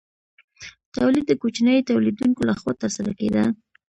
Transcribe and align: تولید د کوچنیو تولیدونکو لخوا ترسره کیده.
تولید 0.95 1.25
د 1.27 1.31
کوچنیو 1.41 1.87
تولیدونکو 1.89 2.41
لخوا 2.49 2.71
ترسره 2.81 3.11
کیده. 3.19 3.43